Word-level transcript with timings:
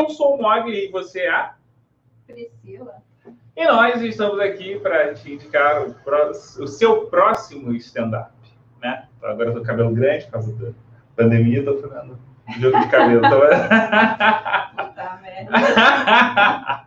Eu 0.00 0.08
sou 0.08 0.36
o 0.36 0.42
Mogli 0.42 0.86
e 0.86 0.90
você 0.90 1.20
é 1.20 1.30
a 1.30 1.54
Priscila. 2.26 3.02
E 3.54 3.64
nós 3.66 4.00
estamos 4.00 4.40
aqui 4.40 4.78
para 4.80 5.12
te 5.12 5.34
indicar 5.34 5.82
o, 5.86 5.92
pró- 5.92 6.30
o 6.30 6.66
seu 6.66 7.06
próximo 7.08 7.74
stand-up, 7.74 8.32
né? 8.80 9.06
Agora 9.22 9.50
eu 9.50 9.52
tô 9.54 9.60
com 9.60 9.66
cabelo 9.66 9.92
grande 9.94 10.24
por 10.24 10.32
causa 10.32 10.54
da 10.56 10.72
pandemia, 11.14 11.62
tô 11.62 11.76
fazendo 11.76 12.18
jogo 12.58 12.80
de 12.80 12.88
cabelo. 12.88 13.20
Tô... 13.20 13.40
Merda. 15.20 16.86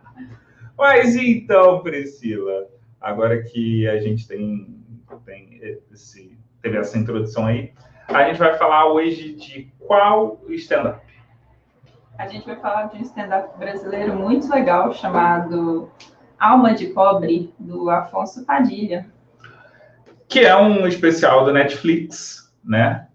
Mas 0.76 1.14
então, 1.14 1.84
Priscila, 1.84 2.66
agora 3.00 3.40
que 3.44 3.86
a 3.86 4.00
gente 4.00 4.26
tem, 4.26 4.76
tem 5.24 5.60
esse, 5.92 6.36
teve 6.60 6.78
essa 6.78 6.98
introdução 6.98 7.46
aí, 7.46 7.72
a 8.08 8.24
gente 8.24 8.38
vai 8.40 8.58
falar 8.58 8.92
hoje 8.92 9.34
de 9.36 9.72
qual 9.78 10.40
stand-up? 10.48 11.00
A 12.18 12.28
gente 12.28 12.46
vai 12.46 12.56
falar 12.56 12.84
de 12.84 12.98
um 12.98 13.02
stand-up 13.02 13.58
brasileiro 13.58 14.14
muito 14.14 14.48
legal 14.48 14.92
chamado 14.92 15.90
Alma 16.38 16.72
de 16.74 16.86
Pobre, 16.86 17.52
do 17.58 17.90
Afonso 17.90 18.44
Padilha. 18.44 19.06
que 20.28 20.40
é 20.40 20.56
um 20.56 20.86
especial 20.86 21.44
do 21.44 21.52
Netflix, 21.52 22.52
né? 22.64 23.06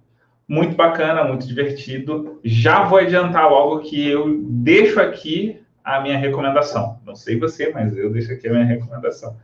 Muito 0.48 0.76
bacana, 0.76 1.24
muito 1.24 1.46
divertido. 1.46 2.40
Já 2.44 2.84
vou 2.84 3.00
adiantar 3.00 3.50
logo 3.50 3.80
que 3.82 4.08
eu 4.08 4.42
deixo 4.44 5.00
aqui 5.00 5.62
a 5.84 6.02
minha 6.02 6.18
recomendação. 6.18 7.00
Não 7.06 7.16
sei 7.16 7.40
você, 7.40 7.72
mas 7.74 7.96
eu 7.98 8.12
deixo 8.12 8.32
aqui 8.32 8.48
a 8.48 8.52
minha 8.52 8.66
recomendação. 8.66 9.38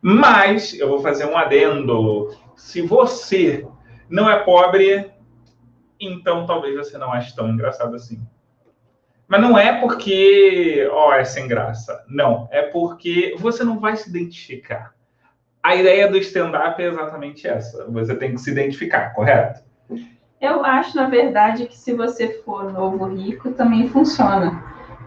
Mas 0.00 0.78
eu 0.78 0.88
vou 0.88 1.00
fazer 1.00 1.26
um 1.26 1.36
adendo. 1.36 2.34
Se 2.56 2.82
você 2.82 3.66
não 4.08 4.28
é 4.28 4.38
pobre, 4.40 5.10
então 6.00 6.46
talvez 6.46 6.76
você 6.76 6.98
não 6.98 7.12
ache 7.12 7.34
tão 7.34 7.48
engraçado 7.48 7.94
assim. 7.94 8.20
Mas 9.32 9.40
não 9.40 9.56
é 9.58 9.80
porque, 9.80 10.86
ó, 10.92 11.14
é 11.14 11.24
sem 11.24 11.48
graça. 11.48 12.04
Não, 12.06 12.50
é 12.52 12.60
porque 12.60 13.34
você 13.38 13.64
não 13.64 13.80
vai 13.80 13.96
se 13.96 14.10
identificar. 14.10 14.92
A 15.62 15.74
ideia 15.74 16.06
do 16.06 16.18
stand-up 16.18 16.82
é 16.82 16.88
exatamente 16.88 17.48
essa. 17.48 17.90
Você 17.90 18.14
tem 18.14 18.32
que 18.32 18.38
se 18.42 18.50
identificar, 18.50 19.14
correto? 19.14 19.62
Eu 20.38 20.62
acho, 20.62 20.94
na 20.94 21.08
verdade, 21.08 21.64
que 21.64 21.78
se 21.78 21.94
você 21.94 22.42
for 22.44 22.70
novo 22.74 23.06
rico, 23.06 23.52
também 23.52 23.88
funciona. 23.88 24.62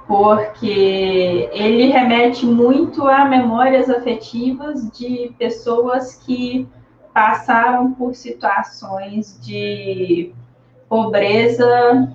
Porque 0.08 1.48
ele 1.53 1.92
remete 1.92 2.48
muito 2.48 3.08
a 3.08 3.26
memórias 3.26 3.92
afetivas 3.92 4.90
de 4.90 5.36
pessoas 5.38 6.16
que 6.16 6.68
passaram 7.14 7.94
por 7.94 8.16
situações 8.16 9.40
de 9.40 10.34
pobreza, 10.90 12.12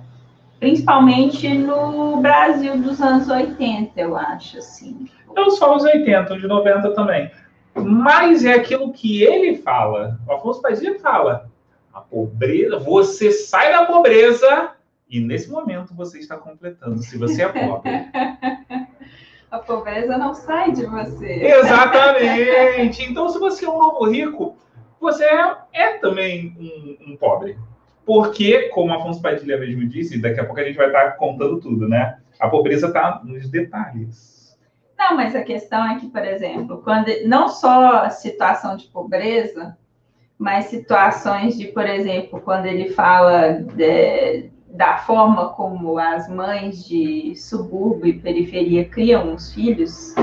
principalmente 0.61 1.49
no 1.49 2.17
Brasil 2.17 2.77
dos 2.77 3.01
anos 3.01 3.27
80, 3.27 3.99
eu 3.99 4.15
acho, 4.15 4.59
assim. 4.59 5.09
Não 5.35 5.49
só 5.49 5.75
os 5.75 5.83
80, 5.83 6.35
os 6.35 6.43
90 6.43 6.93
também. 6.93 7.31
Mas 7.73 8.45
é 8.45 8.53
aquilo 8.53 8.93
que 8.93 9.23
ele 9.23 9.57
fala. 9.57 10.19
O 10.27 10.33
Afonso 10.33 10.61
Padilha 10.61 10.99
fala. 10.99 11.49
A 11.91 11.99
pobreza, 11.99 12.77
você 12.77 13.31
sai 13.31 13.71
da 13.73 13.85
pobreza 13.85 14.73
e 15.09 15.19
nesse 15.19 15.49
momento 15.49 15.95
você 15.95 16.19
está 16.19 16.37
completando, 16.37 17.01
se 17.01 17.17
você 17.17 17.41
é 17.41 17.47
pobre. 17.47 17.91
A 19.49 19.59
pobreza 19.59 20.17
não 20.17 20.33
sai 20.33 20.71
de 20.71 20.85
você. 20.85 21.43
Exatamente. 21.43 23.03
Então, 23.03 23.27
se 23.27 23.37
você 23.37 23.65
é 23.65 23.69
um 23.69 23.77
novo 23.77 24.07
rico, 24.09 24.55
você 24.97 25.25
é, 25.25 25.57
é 25.73 25.97
também 25.97 26.55
um, 26.57 27.11
um 27.11 27.17
pobre. 27.17 27.57
Porque, 28.05 28.69
como 28.69 28.93
Afonso 28.93 29.21
Padilha 29.21 29.57
mesmo 29.57 29.87
disse, 29.87 30.19
daqui 30.19 30.39
a 30.39 30.45
pouco 30.45 30.59
a 30.59 30.63
gente 30.63 30.77
vai 30.77 30.87
estar 30.87 31.11
contando 31.11 31.59
tudo, 31.59 31.87
né? 31.87 32.17
A 32.39 32.49
pobreza 32.49 32.87
está 32.87 33.21
nos 33.23 33.49
detalhes. 33.49 34.57
Não, 34.97 35.15
mas 35.15 35.35
a 35.35 35.43
questão 35.43 35.89
é 35.91 35.99
que, 35.99 36.07
por 36.09 36.23
exemplo, 36.25 36.81
quando 36.83 37.07
não 37.25 37.47
só 37.47 38.03
a 38.03 38.09
situação 38.09 38.75
de 38.75 38.87
pobreza, 38.87 39.77
mas 40.37 40.65
situações 40.65 41.57
de, 41.57 41.67
por 41.67 41.85
exemplo, 41.87 42.41
quando 42.41 42.65
ele 42.65 42.89
fala 42.89 43.53
de- 43.75 44.49
da 44.69 44.97
forma 44.97 45.49
como 45.49 45.97
as 45.99 46.27
mães 46.29 46.83
de 46.87 47.35
subúrbio 47.35 48.07
e 48.07 48.19
periferia 48.19 48.85
criam 48.85 49.35
os 49.35 49.53
filhos, 49.53 50.15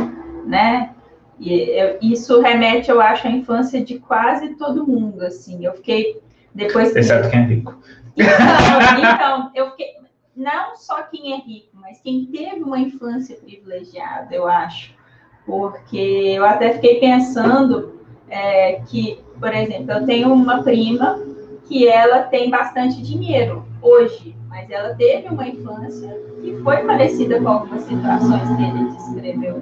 né? 0.44 0.94
E 1.38 1.53
eu- 1.53 1.99
isso 2.03 2.41
remete, 2.41 2.91
eu 2.91 3.00
acho, 3.00 3.28
à 3.28 3.31
infância 3.31 3.84
de 3.84 3.99
quase 3.99 4.56
todo 4.56 4.87
mundo, 4.87 5.22
assim. 5.22 5.65
Eu 5.65 5.75
fiquei 5.75 6.21
depois 6.54 6.92
que 6.92 6.98
Exceto 6.98 7.31
quem 7.31 7.41
é 7.41 7.44
rico. 7.44 7.78
então, 8.16 8.98
então, 9.14 9.50
eu 9.54 9.70
fiquei. 9.70 9.98
Não 10.36 10.76
só 10.76 11.03
quem 11.03 11.32
é 11.32 11.36
rico, 11.38 11.70
mas 11.75 12.00
quem 12.00 12.25
teve 12.26 12.62
uma 12.62 12.78
infância 12.78 13.36
privilegiada, 13.36 14.32
eu 14.32 14.47
acho. 14.47 14.94
Porque 15.44 15.97
eu 16.37 16.44
até 16.44 16.75
fiquei 16.75 17.00
pensando 17.00 17.98
é, 18.28 18.81
que, 18.87 19.20
por 19.41 19.53
exemplo, 19.53 19.91
eu 19.92 20.06
tenho 20.06 20.32
uma 20.32 20.62
prima 20.62 21.19
que 21.66 21.88
ela 21.88 22.22
tem 22.22 22.50
bastante 22.50 23.03
dinheiro 23.03 23.64
hoje, 23.82 24.37
mas 24.48 24.70
ela 24.70 24.94
teve 24.94 25.28
uma 25.28 25.47
infância 25.48 26.08
que 26.41 26.56
foi 26.62 26.78
parecida 26.84 27.41
com 27.41 27.48
algumas 27.48 27.82
situações 27.82 28.48
que 28.56 28.62
ele 28.62 28.91
descreveu. 28.91 29.60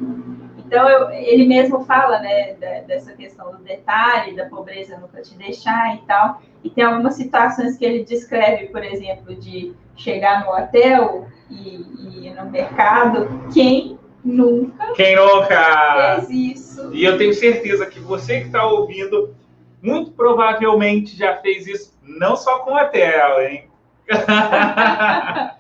Então, 0.58 0.88
eu- 0.90 1.10
ele 1.10 1.46
mesmo 1.46 1.84
fala 1.84 2.18
né, 2.18 2.54
da- 2.54 2.80
dessa 2.80 3.12
questão 3.12 3.50
do 3.52 3.58
detalhe, 3.58 4.36
da 4.36 4.46
pobreza 4.46 4.98
nunca 4.98 5.22
te 5.22 5.34
deixar 5.36 5.94
e 5.94 5.98
tal. 5.98 6.42
E 6.66 6.70
tem 6.70 6.82
algumas 6.82 7.14
situações 7.14 7.76
que 7.76 7.84
ele 7.84 8.02
descreve, 8.04 8.66
por 8.66 8.82
exemplo, 8.82 9.36
de 9.36 9.72
chegar 9.94 10.44
no 10.44 10.50
hotel 10.50 11.28
e, 11.48 11.76
e 11.78 12.26
ir 12.26 12.34
no 12.34 12.50
mercado. 12.50 13.28
Quem 13.54 13.96
nunca 14.24 14.92
Quem 14.94 15.14
nunca? 15.14 16.16
fez 16.26 16.58
isso? 16.58 16.90
E 16.92 17.04
eu 17.04 17.16
tenho 17.16 17.32
certeza 17.32 17.86
que 17.86 18.00
você 18.00 18.40
que 18.40 18.46
está 18.46 18.66
ouvindo, 18.66 19.32
muito 19.80 20.10
provavelmente 20.10 21.16
já 21.16 21.36
fez 21.36 21.68
isso, 21.68 21.96
não 22.02 22.34
só 22.34 22.58
com 22.58 22.74
a 22.74 22.86
tela, 22.86 23.44
hein? 23.44 23.68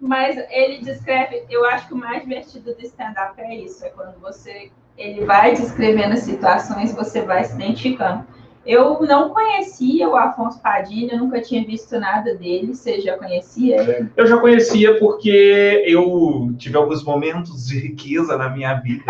Mas 0.00 0.36
ele 0.50 0.78
descreve, 0.78 1.44
eu 1.48 1.64
acho 1.64 1.86
que 1.86 1.94
o 1.94 1.96
mais 1.96 2.22
divertido 2.22 2.74
do 2.74 2.82
stand-up 2.82 3.40
é 3.40 3.54
isso, 3.54 3.84
é 3.84 3.90
quando 3.90 4.18
você 4.18 4.72
ele 4.98 5.24
vai 5.24 5.54
descrevendo 5.54 6.14
as 6.14 6.20
situações, 6.20 6.92
você 6.92 7.22
vai 7.22 7.44
se 7.44 7.54
identificando. 7.54 8.26
Eu 8.64 9.00
não 9.06 9.30
conhecia 9.30 10.06
o 10.08 10.14
Afonso 10.16 10.60
Padilha, 10.60 11.16
nunca 11.16 11.40
tinha 11.40 11.64
visto 11.64 11.98
nada 11.98 12.34
dele. 12.34 12.74
Você 12.74 13.00
já 13.00 13.16
conhecia 13.16 13.80
ele? 13.80 14.10
Eu 14.14 14.26
já 14.26 14.36
conhecia 14.38 14.98
porque 14.98 15.82
eu 15.86 16.54
tive 16.58 16.76
alguns 16.76 17.02
momentos 17.02 17.66
de 17.66 17.78
riqueza 17.78 18.36
na 18.36 18.50
minha 18.50 18.74
vida. 18.74 19.02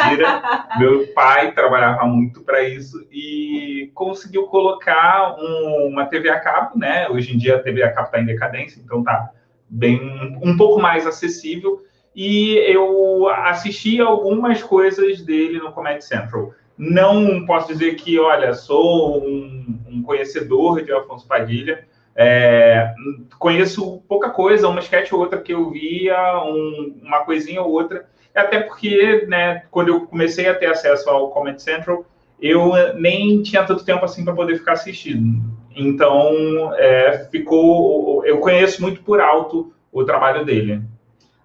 Mentira. 0.00 0.42
Meu 0.78 1.06
pai 1.08 1.52
trabalhava 1.52 2.06
muito 2.06 2.40
para 2.42 2.62
isso 2.66 3.06
e 3.12 3.90
conseguiu 3.94 4.44
colocar 4.44 5.36
um- 5.38 5.88
uma 5.88 6.06
TV 6.06 6.30
a 6.30 6.40
cabo, 6.40 6.78
né? 6.78 7.06
Hoje 7.10 7.34
em 7.34 7.38
dia 7.38 7.56
a 7.56 7.62
TV 7.62 7.82
a 7.82 7.92
cabo 7.92 8.06
está 8.06 8.20
em 8.20 8.26
decadência, 8.26 8.80
então 8.82 9.04
tá 9.04 9.30
bem 9.68 10.00
um 10.42 10.56
pouco 10.56 10.80
mais 10.80 11.06
acessível. 11.06 11.82
E 12.14 12.54
eu 12.72 13.28
assisti 13.28 14.00
algumas 14.00 14.62
coisas 14.62 15.20
dele 15.20 15.58
no 15.58 15.70
Comedy 15.72 16.02
Central. 16.02 16.52
Não 16.78 17.46
posso 17.46 17.68
dizer 17.68 17.94
que, 17.94 18.18
olha, 18.18 18.52
sou 18.54 19.24
um, 19.24 19.78
um 19.88 20.02
conhecedor 20.02 20.82
de 20.82 20.92
Afonso 20.92 21.26
Padilha. 21.26 21.84
É, 22.14 22.94
conheço 23.38 24.02
pouca 24.08 24.30
coisa, 24.30 24.68
uma 24.68 24.80
sketch 24.80 25.12
ou 25.12 25.20
outra 25.20 25.40
que 25.40 25.52
eu 25.52 25.70
via, 25.70 26.16
um- 26.44 26.98
uma 27.02 27.24
coisinha 27.24 27.62
ou 27.62 27.70
outra. 27.70 28.06
Até 28.34 28.60
porque, 28.60 29.24
né, 29.26 29.62
quando 29.70 29.88
eu 29.88 30.06
comecei 30.06 30.48
a 30.48 30.54
ter 30.54 30.66
acesso 30.66 31.08
ao 31.08 31.30
Comedy 31.30 31.62
Central, 31.62 32.04
eu 32.40 32.72
nem 32.94 33.42
tinha 33.42 33.64
tanto 33.64 33.84
tempo 33.84 34.04
assim 34.04 34.24
para 34.24 34.34
poder 34.34 34.56
ficar 34.58 34.72
assistindo. 34.72 35.42
Então, 35.74 36.74
é, 36.74 37.26
ficou. 37.30 38.24
Eu 38.24 38.38
conheço 38.38 38.80
muito 38.82 39.02
por 39.02 39.20
alto 39.20 39.72
o 39.92 40.04
trabalho 40.04 40.44
dele. 40.44 40.82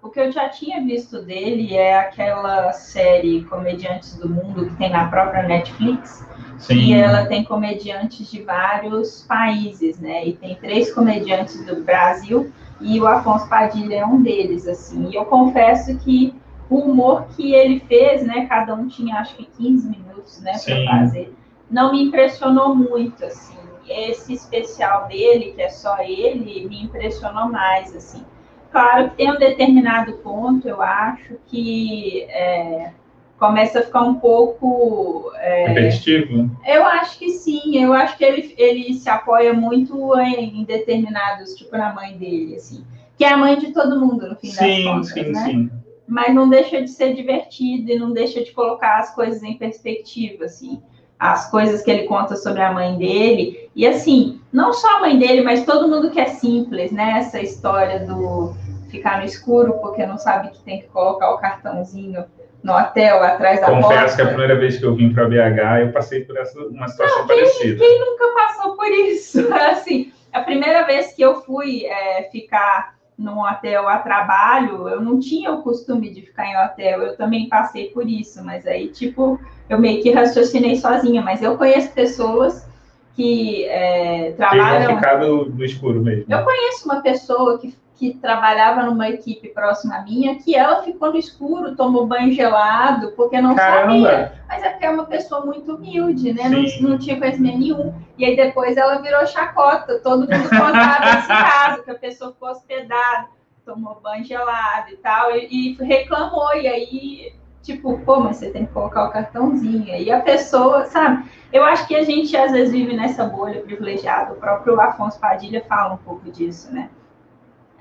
O 0.01 0.09
que 0.09 0.19
eu 0.19 0.31
já 0.31 0.49
tinha 0.49 0.81
visto 0.81 1.21
dele 1.21 1.75
é 1.75 1.99
aquela 1.99 2.73
série 2.73 3.43
Comediantes 3.43 4.15
do 4.15 4.27
Mundo 4.27 4.65
que 4.65 4.75
tem 4.75 4.89
na 4.89 5.07
própria 5.07 5.43
Netflix. 5.43 6.25
E 6.69 6.93
ela 6.93 7.25
tem 7.25 7.43
comediantes 7.43 8.29
de 8.29 8.41
vários 8.41 9.23
países, 9.23 9.99
né? 9.99 10.25
E 10.27 10.33
tem 10.33 10.55
três 10.55 10.93
comediantes 10.93 11.63
do 11.65 11.83
Brasil 11.83 12.51
e 12.79 12.99
o 12.99 13.07
Afonso 13.07 13.47
Padilha 13.47 13.97
é 13.97 14.05
um 14.05 14.21
deles, 14.21 14.67
assim. 14.67 15.09
E 15.09 15.15
eu 15.15 15.25
confesso 15.25 15.97
que 15.99 16.33
o 16.69 16.77
humor 16.77 17.27
que 17.35 17.53
ele 17.53 17.79
fez, 17.81 18.25
né? 18.25 18.47
Cada 18.47 18.73
um 18.73 18.87
tinha 18.87 19.17
acho 19.17 19.35
que 19.35 19.45
15 19.45 19.89
minutos, 19.89 20.41
né, 20.41 20.53
Sim. 20.53 20.85
para 20.85 20.99
fazer. 20.99 21.35
Não 21.69 21.91
me 21.91 22.03
impressionou 22.03 22.75
muito, 22.75 23.23
assim. 23.23 23.57
Esse 23.87 24.33
especial 24.33 25.07
dele, 25.07 25.53
que 25.53 25.61
é 25.61 25.69
só 25.69 25.97
ele, 25.99 26.67
me 26.67 26.83
impressionou 26.83 27.49
mais, 27.49 27.95
assim. 27.95 28.23
Claro 28.71 29.09
que 29.09 29.17
tem 29.17 29.31
um 29.31 29.37
determinado 29.37 30.13
ponto, 30.13 30.67
eu 30.67 30.81
acho, 30.81 31.35
que 31.47 32.23
é, 32.29 32.91
começa 33.37 33.79
a 33.79 33.83
ficar 33.83 34.03
um 34.03 34.13
pouco. 34.13 35.31
É... 35.35 35.67
Repetitivo? 35.67 36.49
Eu 36.65 36.85
acho 36.85 37.19
que 37.19 37.29
sim, 37.31 37.83
eu 37.83 37.91
acho 37.91 38.17
que 38.17 38.23
ele, 38.23 38.53
ele 38.57 38.93
se 38.93 39.09
apoia 39.09 39.51
muito 39.51 40.17
em, 40.19 40.61
em 40.61 40.63
determinados, 40.63 41.55
tipo 41.55 41.75
na 41.75 41.93
mãe 41.93 42.17
dele, 42.17 42.55
assim. 42.55 42.85
Que 43.17 43.25
é 43.25 43.33
a 43.33 43.37
mãe 43.37 43.57
de 43.57 43.73
todo 43.73 43.99
mundo, 43.99 44.29
no 44.29 44.35
fim 44.35 44.47
sim, 44.47 44.57
das 44.57 44.83
contas. 44.83 45.09
Sim, 45.09 45.31
né? 45.31 45.45
sim, 45.45 45.71
Mas 46.07 46.33
não 46.33 46.49
deixa 46.49 46.81
de 46.81 46.89
ser 46.89 47.13
divertido 47.13 47.91
e 47.91 47.99
não 47.99 48.13
deixa 48.13 48.43
de 48.43 48.51
colocar 48.51 48.99
as 48.99 49.13
coisas 49.13 49.43
em 49.43 49.57
perspectiva, 49.57 50.45
assim. 50.45 50.81
As 51.21 51.51
coisas 51.51 51.83
que 51.83 51.91
ele 51.91 52.07
conta 52.07 52.35
sobre 52.35 52.63
a 52.63 52.73
mãe 52.73 52.97
dele. 52.97 53.69
E 53.75 53.85
assim, 53.85 54.41
não 54.51 54.73
só 54.73 54.97
a 54.97 54.99
mãe 55.01 55.19
dele, 55.19 55.43
mas 55.43 55.63
todo 55.63 55.87
mundo 55.87 56.09
que 56.09 56.19
é 56.19 56.25
simples, 56.25 56.91
né? 56.91 57.19
Essa 57.19 57.39
história 57.39 57.99
do 57.99 58.55
ficar 58.89 59.19
no 59.19 59.25
escuro 59.25 59.73
porque 59.73 60.03
não 60.03 60.17
sabe 60.17 60.49
que 60.49 60.63
tem 60.63 60.81
que 60.81 60.87
colocar 60.87 61.29
o 61.29 61.37
cartãozinho 61.37 62.25
no 62.63 62.73
hotel, 62.73 63.23
atrás 63.23 63.61
da 63.61 63.67
Confesso 63.67 63.81
porta. 63.87 64.01
Confesso 64.01 64.15
que 64.15 64.21
a 64.23 64.27
primeira 64.27 64.55
vez 64.55 64.77
que 64.79 64.83
eu 64.83 64.95
vim 64.95 65.13
para 65.13 65.27
BH, 65.27 65.81
eu 65.81 65.91
passei 65.91 66.25
por 66.25 66.35
essa, 66.37 66.59
uma 66.59 66.87
situação 66.87 67.19
não, 67.19 67.27
quem, 67.27 67.37
parecida. 67.37 67.77
Quem 67.77 67.99
nunca 67.99 68.25
passou 68.33 68.75
por 68.75 68.87
isso? 68.87 69.53
Assim, 69.53 70.11
a 70.33 70.41
primeira 70.41 70.87
vez 70.87 71.13
que 71.13 71.21
eu 71.21 71.35
fui 71.41 71.85
é, 71.85 72.23
ficar 72.31 72.95
num 73.21 73.41
hotel 73.41 73.87
a 73.87 73.99
trabalho, 73.99 74.89
eu 74.89 74.99
não 74.99 75.19
tinha 75.19 75.51
o 75.51 75.61
costume 75.61 76.09
de 76.09 76.21
ficar 76.21 76.47
em 76.47 76.57
hotel, 76.57 77.03
eu 77.03 77.15
também 77.15 77.47
passei 77.47 77.89
por 77.89 78.07
isso, 78.07 78.43
mas 78.43 78.65
aí, 78.65 78.87
tipo, 78.87 79.39
eu 79.69 79.79
meio 79.79 80.01
que 80.01 80.11
raciocinei 80.11 80.75
sozinha, 80.75 81.21
mas 81.21 81.41
eu 81.41 81.57
conheço 81.57 81.91
pessoas 81.93 82.67
que 83.15 83.65
é, 83.65 84.31
trabalham... 84.31 84.95
ficado 84.95 85.45
no 85.45 85.63
escuro 85.63 86.01
mesmo. 86.01 86.25
Eu 86.27 86.43
conheço 86.43 86.85
uma 86.85 87.01
pessoa 87.01 87.57
que 87.59 87.73
que 88.01 88.15
trabalhava 88.15 88.81
numa 88.81 89.07
equipe 89.09 89.49
próxima 89.49 89.97
à 89.97 90.01
minha, 90.01 90.35
que 90.39 90.55
ela 90.55 90.81
ficou 90.81 91.11
no 91.11 91.19
escuro, 91.19 91.75
tomou 91.75 92.07
banho 92.07 92.31
gelado, 92.31 93.11
porque 93.11 93.39
não 93.39 93.53
Caramba. 93.53 93.91
sabia. 93.91 94.33
Mas 94.47 94.63
é 94.63 94.69
porque 94.71 94.85
é 94.87 94.89
uma 94.89 95.05
pessoa 95.05 95.45
muito 95.45 95.75
humilde, 95.75 96.33
né? 96.33 96.49
Não, 96.49 96.89
não, 96.89 96.97
tinha 96.97 97.19
conhecimento 97.19 97.59
nenhum. 97.59 97.93
E 98.17 98.25
aí 98.25 98.35
depois 98.35 98.75
ela 98.75 98.99
virou 99.03 99.23
chacota. 99.27 99.99
Todo 99.99 100.21
mundo 100.21 100.49
contava 100.49 101.19
esse 101.19 101.27
caso, 101.29 101.83
que 101.83 101.91
a 101.91 101.95
pessoa 101.95 102.31
ficou 102.31 102.49
hospedada, 102.49 103.27
tomou 103.63 104.01
banho 104.01 104.25
gelado 104.25 104.89
e 104.89 104.97
tal, 104.97 105.35
e, 105.35 105.47
e 105.51 105.83
reclamou. 105.83 106.55
E 106.55 106.67
aí, 106.67 107.35
tipo, 107.61 107.99
pô, 107.99 108.19
mas 108.19 108.37
você 108.37 108.49
tem 108.49 108.65
que 108.65 108.73
colocar 108.73 109.05
o 109.05 109.11
cartãozinho. 109.11 109.95
E 109.95 110.11
a 110.11 110.21
pessoa, 110.21 110.85
sabe? 110.85 111.29
Eu 111.53 111.63
acho 111.63 111.85
que 111.85 111.95
a 111.95 112.03
gente 112.03 112.35
às 112.35 112.51
vezes 112.51 112.73
vive 112.73 112.95
nessa 112.95 113.25
bolha 113.25 113.61
privilegiada. 113.61 114.33
O 114.33 114.37
próprio 114.37 114.81
Afonso 114.81 115.19
Padilha 115.19 115.63
fala 115.69 115.93
um 115.93 115.97
pouco 115.97 116.31
disso, 116.31 116.73
né? 116.73 116.89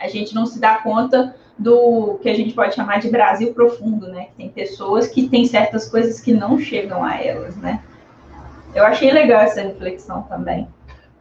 A 0.01 0.09
gente 0.09 0.35
não 0.35 0.47
se 0.47 0.61
dá 0.61 0.77
conta 0.77 1.35
do 1.59 2.19
que 2.23 2.29
a 2.29 2.35
gente 2.35 2.55
pode 2.55 2.75
chamar 2.75 3.01
de 3.01 3.11
Brasil 3.11 3.53
profundo, 3.53 4.09
né? 4.09 4.27
Que 4.27 4.37
tem 4.37 4.49
pessoas 4.49 5.09
que 5.09 5.29
têm 5.29 5.45
certas 5.45 5.89
coisas 5.89 6.21
que 6.21 6.33
não 6.33 6.59
chegam 6.59 7.05
a 7.05 7.23
elas, 7.23 7.57
né? 7.57 7.83
Eu 8.75 8.85
achei 8.85 9.13
legal 9.13 9.43
essa 9.43 9.61
reflexão 9.61 10.23
também. 10.23 10.67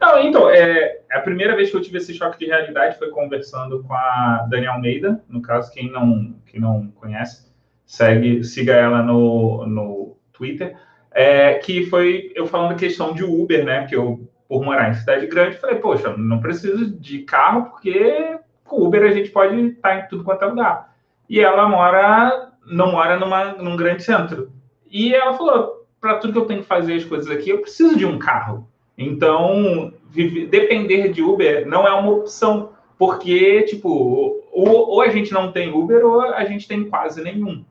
Não, 0.00 0.18
então, 0.18 0.48
é, 0.48 1.00
a 1.12 1.20
primeira 1.20 1.54
vez 1.54 1.70
que 1.70 1.76
eu 1.76 1.82
tive 1.82 1.98
esse 1.98 2.14
choque 2.14 2.38
de 2.38 2.46
realidade 2.46 2.98
foi 2.98 3.10
conversando 3.10 3.82
com 3.82 3.92
a 3.92 4.46
Daniel 4.48 4.72
Almeida, 4.72 5.22
no 5.28 5.42
caso, 5.42 5.70
quem 5.70 5.92
não, 5.92 6.34
quem 6.46 6.58
não 6.58 6.88
conhece, 6.92 7.52
segue, 7.84 8.42
siga 8.42 8.72
ela 8.72 9.02
no, 9.02 9.66
no 9.66 10.16
Twitter, 10.32 10.74
é, 11.10 11.54
que 11.54 11.84
foi 11.86 12.32
eu 12.34 12.46
falando 12.46 12.72
a 12.72 12.76
questão 12.76 13.12
de 13.12 13.22
Uber, 13.24 13.62
né, 13.62 13.86
que 13.86 13.94
eu, 13.94 14.26
por 14.48 14.64
morar 14.64 14.88
em 14.88 14.94
cidade 14.94 15.26
grande, 15.26 15.56
falei, 15.56 15.76
poxa, 15.76 16.16
não 16.16 16.40
preciso 16.40 16.98
de 16.98 17.18
carro 17.24 17.70
porque 17.70 18.38
com 18.70 18.86
Uber 18.86 19.02
a 19.02 19.12
gente 19.12 19.30
pode 19.30 19.60
estar 19.60 19.98
em 19.98 20.08
tudo 20.08 20.22
quanto 20.22 20.44
é 20.44 20.46
lugar. 20.46 20.94
E 21.28 21.40
ela 21.40 21.68
mora, 21.68 22.52
não 22.64 22.92
mora 22.92 23.18
numa, 23.18 23.52
num 23.54 23.76
grande 23.76 24.04
centro. 24.04 24.52
E 24.88 25.12
ela 25.12 25.34
falou: 25.34 25.86
para 26.00 26.16
tudo 26.16 26.32
que 26.32 26.38
eu 26.38 26.46
tenho 26.46 26.60
que 26.62 26.66
fazer 26.66 26.94
as 26.94 27.04
coisas 27.04 27.28
aqui, 27.30 27.50
eu 27.50 27.58
preciso 27.58 27.96
de 27.96 28.06
um 28.06 28.18
carro. 28.18 28.68
Então, 28.96 29.92
vive, 30.08 30.46
depender 30.46 31.08
de 31.08 31.22
Uber 31.22 31.66
não 31.66 31.86
é 31.86 31.92
uma 31.92 32.12
opção, 32.12 32.70
porque, 32.96 33.62
tipo, 33.62 33.88
ou, 34.52 34.88
ou, 34.88 35.02
a 35.02 35.08
gente 35.08 35.32
não 35.32 35.50
tem 35.50 35.72
Uber 35.72 36.04
ou 36.04 36.20
a 36.20 36.44
gente 36.44 36.68
tem 36.68 36.88
quase 36.88 37.22
nenhum. 37.22 37.64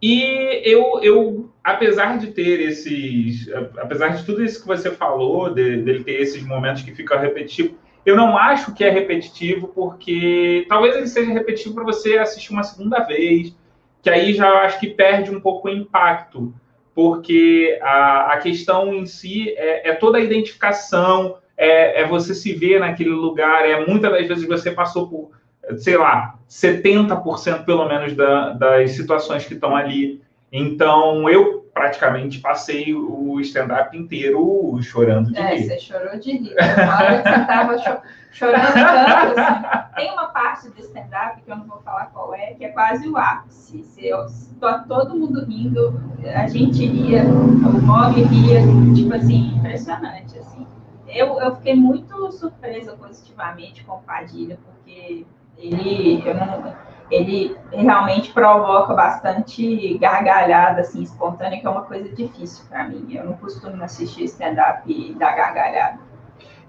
E 0.00 0.60
eu, 0.64 1.00
eu 1.02 1.50
apesar 1.64 2.18
de 2.18 2.28
ter 2.28 2.60
esses, 2.60 3.50
apesar 3.78 4.08
de 4.08 4.24
tudo 4.24 4.44
isso 4.44 4.60
que 4.60 4.66
você 4.66 4.90
falou, 4.90 5.52
de, 5.52 5.82
dele 5.82 6.04
ter 6.04 6.20
esses 6.20 6.42
momentos 6.42 6.82
que 6.82 6.94
ficam 6.94 7.18
repetitivos, 7.18 7.76
eu 8.06 8.14
não 8.14 8.38
acho 8.38 8.72
que 8.72 8.84
é 8.84 8.88
repetitivo, 8.88 9.66
porque 9.74 10.64
talvez 10.68 10.94
ele 10.94 11.08
seja 11.08 11.32
repetitivo 11.32 11.74
para 11.74 11.84
você 11.84 12.16
assistir 12.16 12.52
uma 12.52 12.62
segunda 12.62 13.00
vez, 13.00 13.52
que 14.00 14.08
aí 14.08 14.32
já 14.32 14.48
acho 14.62 14.78
que 14.78 14.86
perde 14.86 15.34
um 15.34 15.40
pouco 15.40 15.66
o 15.66 15.70
impacto, 15.70 16.54
porque 16.94 17.76
a, 17.82 18.34
a 18.34 18.38
questão 18.38 18.94
em 18.94 19.04
si 19.04 19.50
é, 19.56 19.90
é 19.90 19.94
toda 19.94 20.18
a 20.18 20.20
identificação, 20.20 21.38
é, 21.56 22.02
é, 22.02 22.06
você 22.06 22.32
se 22.32 22.52
ver 22.52 22.78
naquele 22.78 23.10
lugar, 23.10 23.68
é 23.68 23.84
muitas 23.84 24.12
das 24.12 24.28
vezes 24.28 24.46
você 24.46 24.70
passou 24.70 25.08
por, 25.08 25.30
sei 25.76 25.96
lá, 25.96 26.38
70% 26.48 27.64
pelo 27.64 27.88
menos 27.88 28.14
da, 28.14 28.50
das 28.52 28.92
situações 28.92 29.44
que 29.44 29.54
estão 29.54 29.74
ali. 29.74 30.22
Então, 30.52 31.28
eu 31.28 31.66
praticamente 31.74 32.38
passei 32.40 32.94
o 32.94 33.38
stand-up 33.40 33.94
inteiro 33.96 34.78
chorando 34.80 35.30
de 35.30 35.38
é, 35.38 35.54
rir. 35.54 35.64
É, 35.64 35.68
você 35.68 35.78
chorou 35.78 36.18
de 36.18 36.32
rir. 36.32 36.54
Olha 36.58 37.22
você 37.22 37.40
estava 37.40 37.78
cho 37.78 38.00
chorando 38.32 38.72
tanto. 38.72 39.38
Assim. 39.40 39.94
Tem 39.96 40.12
uma 40.12 40.26
parte 40.28 40.70
do 40.70 40.80
stand-up, 40.80 41.42
que 41.42 41.50
eu 41.50 41.56
não 41.56 41.66
vou 41.66 41.80
falar 41.82 42.06
qual 42.06 42.34
é, 42.34 42.54
que 42.54 42.64
é 42.64 42.68
quase 42.68 43.06
o 43.08 43.16
ápice. 43.16 43.82
Se 43.82 44.06
eu, 44.06 44.26
tá 44.58 44.84
todo 44.88 45.16
mundo 45.16 45.44
rindo, 45.44 46.00
a 46.34 46.46
gente 46.46 46.86
ria, 46.86 47.24
o 47.24 47.80
Bob 47.82 48.22
ria, 48.22 48.60
tipo 48.94 49.14
assim, 49.14 49.56
impressionante, 49.56 50.38
assim. 50.38 50.66
Eu, 51.06 51.38
eu 51.40 51.56
fiquei 51.56 51.74
muito 51.74 52.32
surpresa 52.32 52.96
positivamente 52.96 53.84
com 53.84 53.96
o 53.96 54.02
Padilha, 54.02 54.58
porque 54.64 55.26
ele, 55.58 56.22
eu 56.26 56.34
não 56.34 56.74
ele 57.10 57.56
realmente 57.72 58.32
provoca 58.32 58.94
bastante 58.94 59.96
gargalhada 59.98 60.80
assim, 60.80 61.02
espontânea, 61.02 61.60
que 61.60 61.66
é 61.66 61.70
uma 61.70 61.82
coisa 61.82 62.08
difícil 62.08 62.64
para 62.68 62.88
mim. 62.88 63.06
Eu 63.14 63.24
não 63.24 63.34
costumo 63.34 63.82
assistir 63.82 64.24
stand-up 64.24 65.14
dar 65.14 65.36
gargalhada. 65.36 65.98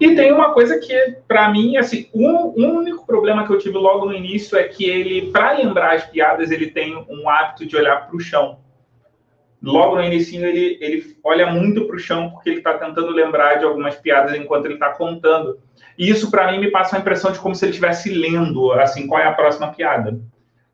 E 0.00 0.14
tem 0.14 0.32
uma 0.32 0.54
coisa 0.54 0.78
que, 0.78 1.16
para 1.26 1.50
mim, 1.50 1.76
assim, 1.76 2.08
um, 2.14 2.54
um, 2.56 2.76
único 2.76 3.04
problema 3.04 3.44
que 3.44 3.52
eu 3.52 3.58
tive 3.58 3.76
logo 3.76 4.06
no 4.06 4.14
início 4.14 4.56
é 4.56 4.62
que 4.62 4.84
ele, 4.84 5.32
para 5.32 5.58
lembrar 5.58 5.94
as 5.94 6.04
piadas, 6.04 6.52
ele 6.52 6.70
tem 6.70 7.04
um 7.08 7.28
hábito 7.28 7.66
de 7.66 7.76
olhar 7.76 8.06
para 8.06 8.16
o 8.16 8.20
chão. 8.20 8.60
Logo 9.60 9.96
no 9.96 10.02
início, 10.04 10.44
ele, 10.44 10.78
ele 10.80 11.16
olha 11.24 11.50
muito 11.50 11.84
para 11.84 11.96
o 11.96 11.98
chão 11.98 12.30
porque 12.30 12.48
ele 12.48 12.58
está 12.58 12.78
tentando 12.78 13.10
lembrar 13.10 13.56
de 13.56 13.64
algumas 13.64 13.96
piadas 13.96 14.32
enquanto 14.36 14.66
ele 14.66 14.74
está 14.74 14.90
contando. 14.90 15.58
E 15.98 16.08
isso, 16.08 16.30
para 16.30 16.50
mim, 16.52 16.60
me 16.60 16.70
passa 16.70 16.94
uma 16.94 17.00
impressão 17.00 17.32
de 17.32 17.40
como 17.40 17.54
se 17.54 17.64
ele 17.64 17.72
estivesse 17.72 18.08
lendo, 18.10 18.70
assim, 18.72 19.06
qual 19.08 19.20
é 19.20 19.26
a 19.26 19.32
próxima 19.32 19.68
piada. 19.72 20.18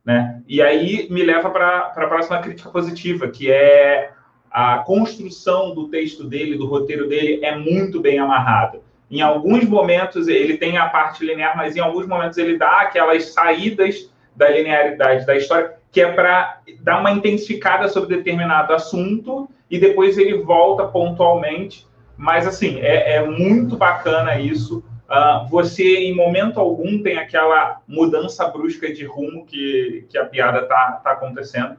Né? 0.04 0.42
E 0.46 0.60
aí 0.60 1.08
me 1.10 1.22
leva 1.22 1.48
para 1.48 1.92
a 1.96 2.06
próxima 2.06 2.38
crítica 2.40 2.68
positiva, 2.68 3.26
que 3.28 3.50
é 3.50 4.10
a 4.50 4.78
construção 4.78 5.74
do 5.74 5.88
texto 5.88 6.24
dele, 6.24 6.58
do 6.58 6.66
roteiro 6.66 7.08
dele, 7.08 7.40
é 7.42 7.56
muito 7.56 8.00
bem 8.00 8.18
amarrada. 8.18 8.80
Em 9.10 9.22
alguns 9.22 9.64
momentos 9.64 10.28
ele 10.28 10.58
tem 10.58 10.76
a 10.76 10.88
parte 10.88 11.24
linear, 11.24 11.56
mas 11.56 11.74
em 11.74 11.80
alguns 11.80 12.06
momentos 12.06 12.36
ele 12.36 12.58
dá 12.58 12.82
aquelas 12.82 13.32
saídas 13.32 14.10
da 14.36 14.48
linearidade 14.48 15.24
da 15.24 15.36
história, 15.36 15.72
que 15.90 16.00
é 16.00 16.12
para 16.12 16.60
dar 16.80 17.00
uma 17.00 17.12
intensificada 17.12 17.88
sobre 17.88 18.16
determinado 18.16 18.74
assunto 18.74 19.48
e 19.70 19.78
depois 19.78 20.18
ele 20.18 20.38
volta 20.38 20.84
pontualmente. 20.84 21.86
Mas, 22.16 22.46
assim, 22.46 22.78
é, 22.80 23.16
é 23.16 23.26
muito 23.26 23.76
bacana 23.76 24.38
isso. 24.38 24.84
Uh, 25.08 25.46
você, 25.48 25.98
em 25.98 26.14
momento 26.14 26.58
algum, 26.58 27.02
tem 27.02 27.18
aquela 27.18 27.82
mudança 27.86 28.48
brusca 28.48 28.92
de 28.92 29.04
rumo 29.04 29.44
que, 29.44 30.06
que 30.08 30.16
a 30.16 30.24
piada 30.24 30.60
está 30.60 31.00
tá 31.04 31.12
acontecendo. 31.12 31.76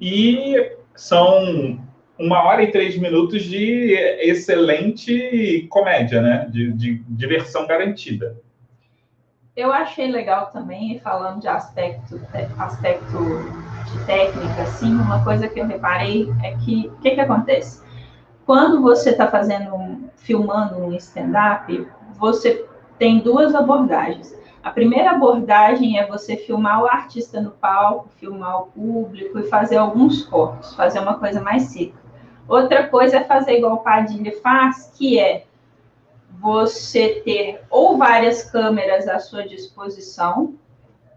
E 0.00 0.72
são 0.94 1.80
uma 2.18 2.42
hora 2.44 2.62
e 2.62 2.70
três 2.70 2.96
minutos 2.96 3.42
de 3.42 3.92
excelente 4.20 5.66
comédia, 5.70 6.20
né? 6.20 6.48
De, 6.50 6.72
de 6.72 7.02
diversão 7.08 7.66
garantida. 7.66 8.36
Eu 9.56 9.72
achei 9.72 10.08
legal 10.08 10.50
também, 10.52 11.00
falando 11.00 11.40
de 11.40 11.48
aspecto, 11.48 12.20
aspecto 12.58 13.18
de 13.90 14.04
técnica, 14.06 14.62
assim, 14.62 14.92
uma 14.92 15.24
coisa 15.24 15.48
que 15.48 15.58
eu 15.58 15.66
reparei 15.66 16.28
é 16.44 16.54
que 16.58 16.86
o 16.86 16.96
que, 17.00 17.10
que 17.10 17.20
acontece? 17.20 17.82
Quando 18.46 18.80
você 18.80 19.10
está 19.10 19.26
fazendo, 19.26 20.10
filmando 20.16 20.76
um 20.78 20.94
stand-up, 20.94 21.88
você 22.16 22.67
tem 22.98 23.20
duas 23.20 23.54
abordagens. 23.54 24.36
A 24.62 24.70
primeira 24.70 25.12
abordagem 25.12 25.98
é 25.98 26.06
você 26.06 26.36
filmar 26.36 26.82
o 26.82 26.86
artista 26.86 27.40
no 27.40 27.52
palco, 27.52 28.08
filmar 28.18 28.62
o 28.62 28.66
público 28.66 29.38
e 29.38 29.48
fazer 29.48 29.76
alguns 29.76 30.24
cortes, 30.24 30.74
fazer 30.74 31.00
uma 31.00 31.18
coisa 31.18 31.40
mais 31.40 31.62
seca. 31.64 31.96
Outra 32.48 32.88
coisa 32.88 33.18
é 33.18 33.24
fazer 33.24 33.58
igual 33.58 33.74
o 33.74 33.78
Padilha 33.78 34.40
faz, 34.42 34.92
que 34.96 35.18
é 35.18 35.44
você 36.40 37.22
ter 37.24 37.60
ou 37.70 37.96
várias 37.96 38.50
câmeras 38.50 39.08
à 39.08 39.18
sua 39.18 39.46
disposição, 39.46 40.54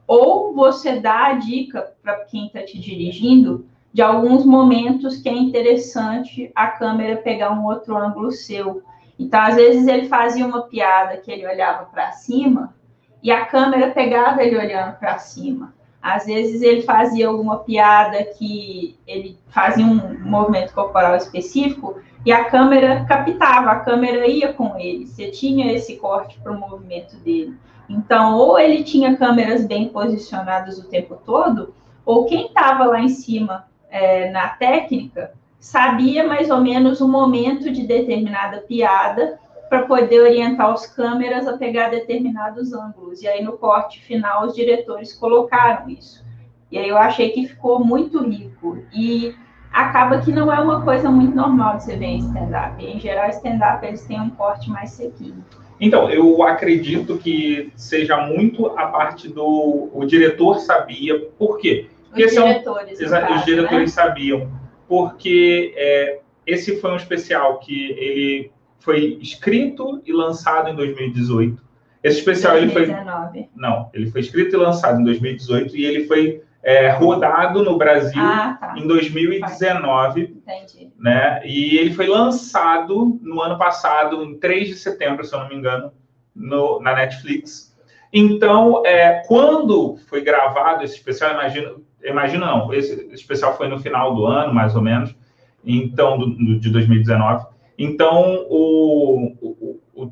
ou 0.08 0.54
você 0.54 1.00
dá 1.00 1.28
a 1.28 1.34
dica 1.34 1.94
para 2.02 2.26
quem 2.26 2.48
está 2.48 2.62
te 2.64 2.80
dirigindo 2.80 3.66
de 3.94 4.02
alguns 4.02 4.46
momentos 4.46 5.18
que 5.18 5.30
é 5.30 5.34
interessante 5.34 6.52
a 6.56 6.68
câmera 6.68 7.18
pegar 7.18 7.52
um 7.52 7.66
outro 7.66 7.98
ângulo 7.98 8.32
seu. 8.32 8.82
Então, 9.22 9.40
às 9.40 9.56
vezes 9.56 9.86
ele 9.88 10.08
fazia 10.08 10.44
uma 10.44 10.64
piada 10.64 11.16
que 11.18 11.32
ele 11.32 11.46
olhava 11.46 11.86
para 11.86 12.12
cima 12.12 12.74
e 13.22 13.32
a 13.32 13.46
câmera 13.46 13.92
pegava 13.92 14.42
ele 14.42 14.58
olhando 14.58 14.98
para 14.98 15.20
cima. 15.20 15.76
Às 16.02 16.26
vezes 16.26 16.64
ele 16.64 16.82
fazia 16.82 17.28
alguma 17.28 17.60
piada 17.60 18.24
que 18.24 18.98
ele 19.06 19.38
fazia 19.50 19.86
um 19.86 20.20
movimento 20.28 20.74
corporal 20.74 21.16
específico 21.16 22.02
e 22.26 22.32
a 22.32 22.46
câmera 22.46 23.06
captava, 23.06 23.70
a 23.70 23.80
câmera 23.82 24.26
ia 24.26 24.54
com 24.54 24.76
ele. 24.76 25.06
Você 25.06 25.30
tinha 25.30 25.72
esse 25.72 25.98
corte 25.98 26.40
para 26.40 26.52
o 26.52 26.60
movimento 26.60 27.16
dele. 27.18 27.56
Então, 27.88 28.36
ou 28.36 28.58
ele 28.58 28.84
tinha 28.84 29.18
câmeras 29.18 29.68
bem 29.68 29.90
posicionadas 29.90 30.80
o 30.80 30.90
tempo 30.90 31.16
todo, 31.24 31.76
ou 32.04 32.26
quem 32.26 32.48
estava 32.48 32.86
lá 32.86 33.00
em 33.00 33.10
cima 33.10 33.68
é, 33.88 34.32
na 34.32 34.50
técnica 34.50 35.32
sabia 35.62 36.28
mais 36.28 36.50
ou 36.50 36.60
menos 36.60 37.00
o 37.00 37.08
momento 37.08 37.72
de 37.72 37.86
determinada 37.86 38.62
piada 38.62 39.40
para 39.70 39.84
poder 39.84 40.20
orientar 40.20 40.74
os 40.74 40.88
câmeras 40.88 41.48
a 41.48 41.56
pegar 41.56 41.90
determinados 41.90 42.74
ângulos. 42.74 43.22
E 43.22 43.28
aí, 43.28 43.42
no 43.42 43.54
corte 43.54 44.02
final, 44.02 44.48
os 44.48 44.56
diretores 44.56 45.14
colocaram 45.14 45.88
isso. 45.88 46.26
E 46.70 46.78
aí 46.78 46.90
eu 46.90 46.98
achei 46.98 47.30
que 47.30 47.48
ficou 47.48 47.80
muito 47.80 48.22
rico. 48.28 48.80
E 48.92 49.34
acaba 49.72 50.20
que 50.20 50.32
não 50.32 50.52
é 50.52 50.60
uma 50.60 50.84
coisa 50.84 51.10
muito 51.10 51.36
normal 51.36 51.78
de 51.78 51.84
você 51.84 51.96
ver 51.96 52.08
em 52.08 52.18
stand-up. 52.18 52.84
Em 52.84 53.00
geral, 53.00 53.30
stand-up 53.30 53.86
eles 53.86 54.04
têm 54.06 54.20
um 54.20 54.32
corte 54.32 54.70
mais 54.70 54.90
sequinho. 54.90 55.46
Então, 55.80 56.10
eu 56.10 56.44
acredito 56.44 57.18
que 57.18 57.72
seja 57.76 58.18
muito 58.18 58.68
a 58.78 58.88
parte 58.88 59.30
do 59.30 59.90
o 59.94 60.06
diretor 60.06 60.60
sabia. 60.60 61.20
Por 61.38 61.60
quê? 61.60 61.88
Porque 62.10 62.26
os 62.26 62.32
diretores, 62.32 63.00
são, 63.00 63.22
caso, 63.22 63.36
os 63.36 63.46
diretores 63.46 63.96
né? 63.96 64.04
sabiam. 64.04 64.62
Porque 64.92 65.74
é, 65.78 66.20
esse 66.46 66.82
foi 66.82 66.92
um 66.92 66.98
especial 66.98 67.60
que 67.60 67.92
ele 67.92 68.52
foi 68.82 69.18
escrito 69.22 70.02
e 70.06 70.12
lançado 70.12 70.70
em 70.70 70.76
2018. 70.76 71.64
Esse 72.04 72.20
especial 72.20 72.60
2019. 72.60 73.38
ele 73.40 73.48
foi 73.48 73.50
não, 73.56 73.90
ele 73.94 74.12
foi 74.12 74.20
escrito 74.20 74.54
e 74.54 74.60
lançado 74.60 75.00
em 75.00 75.06
2018 75.06 75.78
e 75.78 75.86
ele 75.86 76.08
foi 76.08 76.44
é, 76.62 76.90
rodado 76.90 77.64
no 77.64 77.78
Brasil 77.78 78.22
ah, 78.22 78.58
tá. 78.60 78.74
em 78.78 78.86
2019. 78.86 80.24
Entendi. 80.24 80.92
Né? 81.00 81.42
E 81.46 81.78
ele 81.78 81.94
foi 81.94 82.08
lançado 82.08 83.18
no 83.22 83.42
ano 83.42 83.58
passado, 83.58 84.22
em 84.26 84.38
3 84.38 84.68
de 84.68 84.76
setembro, 84.76 85.24
se 85.24 85.34
eu 85.34 85.40
não 85.40 85.48
me 85.48 85.56
engano, 85.56 85.94
no, 86.36 86.82
na 86.82 86.94
Netflix. 86.94 87.71
Então, 88.14 88.86
é, 88.86 89.24
quando 89.28 89.98
foi 90.08 90.22
gravado 90.22 90.84
esse 90.84 90.96
especial, 90.96 91.32
imagino, 91.32 91.84
imagino 92.04 92.46
não, 92.46 92.74
esse 92.74 93.08
especial 93.14 93.56
foi 93.56 93.68
no 93.68 93.80
final 93.80 94.14
do 94.14 94.26
ano, 94.26 94.54
mais 94.54 94.76
ou 94.76 94.82
menos, 94.82 95.16
então, 95.64 96.18
do, 96.18 96.60
de 96.60 96.70
2019. 96.70 97.46
Então, 97.78 98.46
o, 98.50 99.34
o, 99.42 99.80
o 99.94 100.12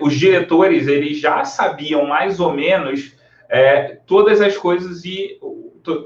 os 0.00 0.14
diretores, 0.14 0.88
eles 0.88 1.18
já 1.18 1.44
sabiam 1.44 2.06
mais 2.06 2.40
ou 2.40 2.52
menos 2.52 3.14
é, 3.48 3.98
todas 4.06 4.40
as 4.40 4.56
coisas 4.56 5.04
e 5.04 5.38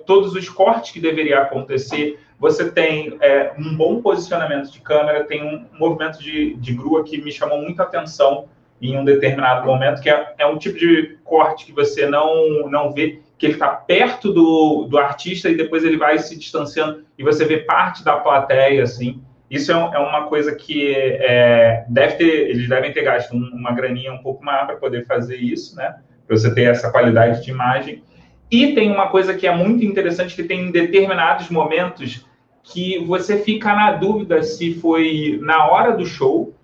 todos 0.04 0.34
os 0.34 0.48
cortes 0.48 0.90
que 0.90 1.00
deveria 1.00 1.40
acontecer. 1.40 2.18
Você 2.38 2.70
tem 2.70 3.16
é, 3.20 3.52
um 3.58 3.74
bom 3.76 4.02
posicionamento 4.02 4.70
de 4.70 4.80
câmera, 4.80 5.24
tem 5.24 5.42
um 5.42 5.66
movimento 5.78 6.22
de, 6.22 6.54
de 6.54 6.72
grua 6.74 7.04
que 7.04 7.20
me 7.20 7.30
chamou 7.32 7.60
muita 7.62 7.82
atenção 7.82 8.48
em 8.80 8.96
um 8.96 9.04
determinado 9.04 9.66
momento, 9.66 10.00
que 10.00 10.08
é, 10.08 10.34
é 10.38 10.46
um 10.46 10.56
tipo 10.56 10.78
de 10.78 11.18
corte 11.24 11.66
que 11.66 11.72
você 11.72 12.06
não, 12.06 12.68
não 12.68 12.92
vê, 12.92 13.20
que 13.36 13.46
ele 13.46 13.52
está 13.54 13.68
perto 13.68 14.32
do, 14.32 14.86
do 14.88 14.98
artista 14.98 15.48
e 15.48 15.56
depois 15.56 15.84
ele 15.84 15.96
vai 15.96 16.18
se 16.18 16.38
distanciando 16.38 17.04
e 17.18 17.22
você 17.22 17.44
vê 17.44 17.58
parte 17.58 18.02
da 18.04 18.16
plateia, 18.16 18.82
assim. 18.82 19.22
Isso 19.50 19.72
é, 19.72 19.74
é 19.74 19.98
uma 19.98 20.26
coisa 20.26 20.54
que 20.54 20.94
é, 20.94 21.84
deve 21.88 22.14
ter, 22.14 22.50
eles 22.50 22.68
devem 22.68 22.92
ter 22.92 23.02
gasto 23.02 23.32
uma 23.32 23.72
graninha 23.72 24.12
um 24.12 24.22
pouco 24.22 24.44
maior 24.44 24.66
para 24.66 24.76
poder 24.76 25.04
fazer 25.06 25.36
isso, 25.36 25.76
né? 25.76 25.96
Para 26.26 26.36
você 26.36 26.54
ter 26.54 26.62
essa 26.62 26.90
qualidade 26.90 27.44
de 27.44 27.50
imagem. 27.50 28.02
E 28.50 28.74
tem 28.74 28.90
uma 28.90 29.08
coisa 29.08 29.34
que 29.34 29.46
é 29.46 29.54
muito 29.54 29.84
interessante, 29.84 30.34
que 30.34 30.44
tem 30.44 30.70
determinados 30.70 31.50
momentos 31.50 32.26
que 32.62 33.04
você 33.04 33.38
fica 33.38 33.74
na 33.74 33.92
dúvida 33.92 34.42
se 34.42 34.74
foi 34.74 35.38
na 35.42 35.68
hora 35.68 35.92
do 35.92 36.06
show 36.06 36.54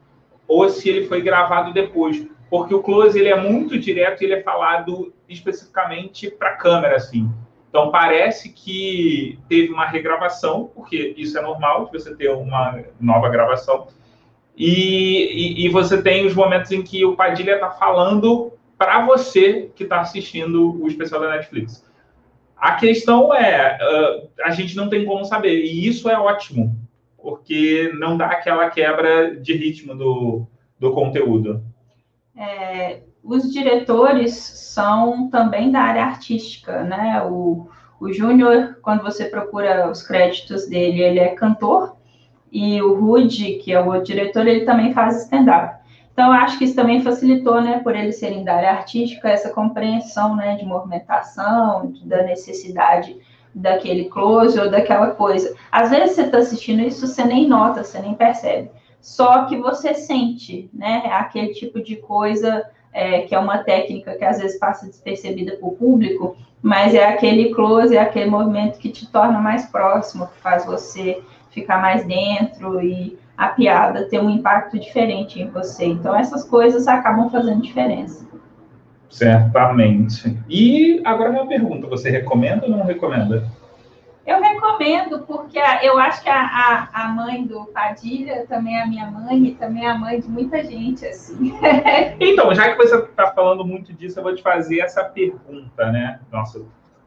ou 0.47 0.69
se 0.69 0.89
ele 0.89 1.07
foi 1.07 1.21
gravado 1.21 1.73
depois. 1.73 2.27
Porque 2.49 2.75
o 2.75 2.83
close 2.83 3.19
ele 3.19 3.29
é 3.29 3.41
muito 3.41 3.79
direto, 3.79 4.23
ele 4.23 4.35
é 4.35 4.43
falado 4.43 5.13
especificamente 5.29 6.31
para 6.31 6.51
a 6.51 6.57
câmera, 6.57 6.97
assim. 6.97 7.29
Então 7.69 7.91
parece 7.91 8.51
que 8.53 9.39
teve 9.49 9.73
uma 9.73 9.87
regravação, 9.87 10.71
porque 10.75 11.15
isso 11.17 11.37
é 11.37 11.43
normal 11.43 11.87
de 11.87 11.93
você 11.93 12.15
ter 12.15 12.31
uma 12.31 12.85
nova 13.01 13.29
gravação. 13.29 13.89
E, 14.57 15.63
e, 15.63 15.67
e 15.67 15.69
você 15.69 16.01
tem 16.01 16.25
os 16.25 16.35
momentos 16.35 16.71
em 16.71 16.83
que 16.83 17.05
o 17.05 17.17
Padilha 17.17 17.55
está 17.55 17.71
falando 17.71 18.53
para 18.79 19.05
você 19.05 19.71
que 19.75 19.83
está 19.83 20.01
assistindo 20.01 20.81
o 20.83 20.87
especial 20.87 21.21
da 21.21 21.31
Netflix. 21.31 21.85
A 22.57 22.77
questão 22.77 23.35
é, 23.35 23.77
uh, 23.77 24.29
a 24.43 24.51
gente 24.51 24.75
não 24.77 24.89
tem 24.89 25.05
como 25.05 25.25
saber, 25.25 25.63
e 25.65 25.87
isso 25.87 26.09
é 26.09 26.19
ótimo, 26.19 26.75
porque 27.27 27.93
não 27.99 28.17
dá 28.17 28.27
aquela 28.27 28.71
quebra 28.71 29.35
de 29.35 29.53
ritmo 29.53 29.97
do, 29.97 30.47
do 30.79 30.93
conteúdo. 30.93 31.61
É, 32.37 33.01
os 33.21 33.53
diretores 33.53 34.33
são 34.33 35.29
também 35.29 35.73
da 35.73 35.81
área 35.81 36.05
artística, 36.05 36.85
né? 36.85 37.21
O, 37.29 37.67
o 38.01 38.13
Júnior, 38.13 38.79
quando 38.81 39.03
você 39.03 39.25
procura 39.25 39.91
os 39.91 40.05
créditos 40.05 40.69
dele, 40.69 41.03
ele 41.03 41.19
é 41.19 41.31
cantor, 41.31 41.97
e 42.53 42.81
o 42.81 42.95
Rude, 42.95 43.55
que 43.55 43.73
é 43.73 43.81
o 43.81 44.01
diretor, 44.01 44.47
ele 44.47 44.65
também 44.65 44.93
faz 44.93 45.25
stand-up. 45.25 45.81
Então, 46.13 46.31
acho 46.31 46.57
que 46.59 46.65
isso 46.65 46.77
também 46.77 47.03
facilitou, 47.03 47.61
né, 47.61 47.81
por 47.81 47.97
eles 47.97 48.21
serem 48.21 48.45
da 48.45 48.55
área 48.55 48.71
artística, 48.71 49.29
essa 49.29 49.51
compreensão, 49.51 50.37
né, 50.37 50.55
de 50.55 50.65
movimentação, 50.65 51.93
da 52.05 52.23
necessidade 52.23 53.17
daquele 53.57 54.05
close 54.05 54.61
ou 54.61 54.71
daquela 54.71 55.13
coisa. 55.13 55.55
Às 55.73 55.91
vezes 55.91 56.15
você 56.15 56.23
está 56.23 56.39
assistindo 56.39 56.83
isso, 56.83 57.07
você 57.07 57.25
nem 57.25 57.49
nota, 57.49 57.83
você 57.83 57.99
nem 57.99 58.15
percebe. 58.15 58.71
Só 59.01 59.47
que 59.47 59.57
você 59.57 59.95
sente, 59.95 60.69
né, 60.75 61.05
aquele 61.11 61.55
tipo 61.55 61.83
de 61.83 61.97
coisa 61.97 62.65
é, 62.93 63.23
que 63.23 63.35
é 63.35 63.39
uma 63.39 63.59
técnica 63.59 64.15
que 64.15 64.25
às 64.25 64.39
vezes 64.39 64.59
passa 64.59 64.87
despercebida 64.87 65.57
para 65.57 65.69
o 65.69 65.73
público, 65.73 66.37
mas 66.61 66.95
é 66.95 67.05
aquele 67.05 67.55
close, 67.55 67.97
é 67.97 68.01
aquele 68.01 68.29
movimento 68.29 68.79
que 68.79 68.91
te 68.91 69.11
torna 69.11 69.39
mais 69.39 69.67
próximo, 69.67 70.27
que 70.27 70.39
faz 70.41 70.67
você 70.67 71.23
ficar 71.51 71.81
mais 71.81 72.05
dentro 72.07 72.83
e 72.83 73.19
a 73.37 73.49
piada 73.49 74.09
ter 74.09 74.21
um 74.21 74.31
impacto 74.31 74.79
diferente 74.79 75.41
em 75.41 75.49
você. 75.51 75.85
Então, 75.87 76.17
essas 76.17 76.45
coisas 76.45 76.89
acabam 76.89 77.31
fazendo 77.31 77.63
diferença. 77.63 78.27
Certamente. 79.17 80.39
E 80.49 81.01
agora 81.05 81.31
uma 81.31 81.47
pergunta: 81.47 81.87
você 81.87 82.11
recomenda 82.11 82.67
ou 82.67 82.71
não 82.71 82.85
recomenda? 82.85 83.45
Eu 84.27 84.43
recomendo, 84.43 85.21
porque 85.21 85.59
eu 85.83 85.99
acho 85.99 86.23
que 86.23 86.29
a, 86.29 86.41
a, 86.41 86.89
a, 87.05 87.09
mãe 87.09 87.47
do 87.47 87.65
Padilha 87.67 88.45
também 88.49 88.77
é 88.77 88.83
a 88.83 88.87
minha 88.87 89.09
mãe 89.09 89.47
e 89.47 89.55
também 89.55 89.87
é 89.87 89.91
a 89.91 89.97
mãe 89.97 90.21
de 90.21 90.29
muita 90.29 90.65
gente, 90.65 91.07
assim. 91.07 91.55
então, 92.19 92.53
já 92.53 92.73
que 92.73 92.77
você 92.77 92.97
está 92.97 93.29
falando 93.29 93.65
muito 93.65 93.93
disso, 93.93 94.19
eu 94.19 94.25
vou 94.25 94.35
te 94.35 94.43
fazer 94.43 94.81
essa 94.81 95.05
pergunta, 95.05 95.93
né? 95.93 96.19
Nossa, 96.33 96.61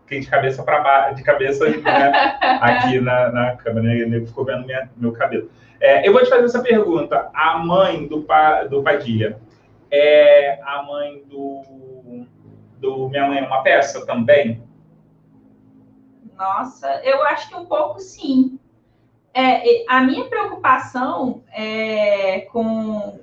fiquei 0.04 0.22
de 0.22 0.28
cabeça 0.28 0.64
para 0.64 0.80
baixo, 0.80 1.16
de 1.16 1.24
cabeça 1.24 1.70
né? 1.70 2.40
aqui 2.62 3.02
na, 3.02 3.32
na 3.32 3.56
câmera, 3.58 3.86
né? 3.86 3.98
ele 3.98 4.26
ficou 4.26 4.46
vendo 4.46 4.66
minha, 4.66 4.90
meu 4.96 5.12
cabelo. 5.12 5.50
É, 5.82 6.08
eu 6.08 6.14
vou 6.14 6.24
te 6.24 6.30
fazer 6.30 6.46
essa 6.46 6.62
pergunta. 6.62 7.30
A 7.34 7.58
mãe 7.58 8.08
do, 8.08 8.26
do 8.70 8.82
Padilha 8.82 9.38
é 9.92 10.60
a 10.64 10.84
mãe 10.84 11.22
do, 11.30 11.99
do 12.80 13.10
Minha 13.10 13.28
Mãe 13.28 13.40
é 13.40 13.46
uma 13.46 13.62
Peça 13.62 14.06
também? 14.06 14.64
Nossa, 16.38 17.02
eu 17.04 17.22
acho 17.24 17.50
que 17.50 17.56
um 17.56 17.66
pouco 17.66 18.00
sim. 18.00 18.60
É, 19.34 19.86
a 19.88 20.02
minha 20.02 20.26
preocupação 20.26 21.44
é 21.54 22.42
com 22.52 23.20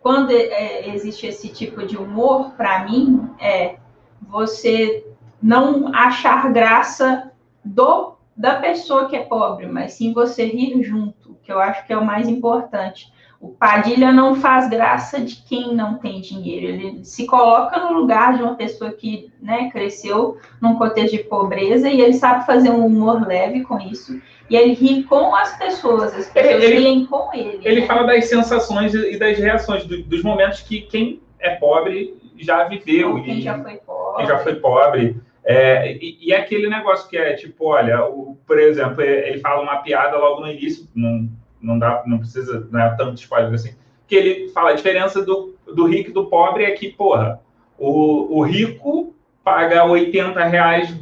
quando 0.00 0.30
é, 0.30 0.88
existe 0.88 1.26
esse 1.26 1.48
tipo 1.48 1.86
de 1.86 1.96
humor, 1.96 2.52
para 2.52 2.84
mim, 2.84 3.30
é 3.38 3.76
você 4.20 5.06
não 5.42 5.94
achar 5.94 6.52
graça 6.52 7.32
do 7.64 8.16
da 8.36 8.60
pessoa 8.60 9.08
que 9.08 9.16
é 9.16 9.24
pobre, 9.24 9.66
mas 9.66 9.94
sim 9.94 10.12
você 10.12 10.44
rir 10.44 10.80
junto, 10.84 11.36
que 11.42 11.50
eu 11.50 11.58
acho 11.60 11.84
que 11.84 11.92
é 11.92 11.98
o 11.98 12.04
mais 12.04 12.28
importante. 12.28 13.12
O 13.40 13.50
Padilha 13.50 14.12
não 14.12 14.34
faz 14.34 14.68
graça 14.68 15.20
de 15.20 15.36
quem 15.36 15.72
não 15.72 15.98
tem 15.98 16.20
dinheiro, 16.20 16.66
ele 16.66 17.04
se 17.04 17.24
coloca 17.24 17.78
no 17.78 17.92
lugar 17.92 18.36
de 18.36 18.42
uma 18.42 18.56
pessoa 18.56 18.90
que 18.90 19.32
né, 19.40 19.70
cresceu 19.70 20.38
num 20.60 20.74
contexto 20.74 21.16
de 21.16 21.22
pobreza 21.22 21.88
e 21.88 22.00
ele 22.00 22.14
sabe 22.14 22.44
fazer 22.44 22.70
um 22.70 22.84
humor 22.84 23.24
leve 23.26 23.62
com 23.62 23.78
isso. 23.78 24.20
E 24.50 24.56
ele 24.56 24.72
ri 24.72 25.04
com 25.04 25.34
as 25.36 25.56
pessoas, 25.56 26.14
as 26.14 26.28
pessoas 26.28 26.64
ele, 26.64 26.78
riem 26.78 27.06
com 27.06 27.30
ele. 27.32 27.60
Ele 27.62 27.80
né? 27.82 27.86
fala 27.86 28.06
das 28.06 28.24
sensações 28.24 28.92
e 28.94 29.16
das 29.16 29.38
reações, 29.38 29.84
do, 29.84 30.02
dos 30.02 30.22
momentos 30.22 30.62
que 30.62 30.80
quem 30.80 31.20
é 31.38 31.50
pobre 31.56 32.16
já 32.38 32.64
viveu. 32.64 33.22
Quem 33.22 33.38
e, 33.38 33.42
já 33.42 33.62
foi 33.62 33.76
pobre. 33.76 34.16
Quem 34.16 34.26
já 34.26 34.38
foi 34.38 34.54
pobre. 34.56 35.16
É, 35.44 35.92
e, 35.92 36.18
e, 36.20 36.34
aquele 36.34 36.68
negócio 36.68 37.08
que 37.08 37.16
é 37.16 37.34
tipo, 37.34 37.68
olha, 37.68 38.04
o, 38.04 38.36
por 38.46 38.58
exemplo, 38.58 39.00
ele 39.00 39.38
fala 39.38 39.62
uma 39.62 39.76
piada 39.76 40.18
logo 40.18 40.40
no 40.40 40.50
início, 40.50 40.86
não, 40.94 41.28
não 41.60 41.78
dá, 41.78 42.02
não 42.06 42.18
precisa, 42.18 42.66
não 42.70 42.80
é 42.80 42.96
tanto 42.96 43.20
spoiler 43.20 43.52
assim, 43.52 43.74
que 44.06 44.14
ele 44.14 44.48
fala 44.50 44.70
a 44.70 44.74
diferença 44.74 45.24
do, 45.24 45.54
do 45.66 45.86
rico 45.86 46.10
e 46.10 46.12
do 46.12 46.26
pobre 46.26 46.64
é 46.64 46.70
que, 46.72 46.90
porra, 46.90 47.40
o, 47.78 48.38
o 48.38 48.42
rico 48.42 49.14
paga 49.44 49.84
80 49.84 50.42
reais 50.44 50.94